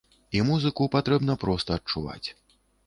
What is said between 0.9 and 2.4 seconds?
патрэбна проста адчуваць.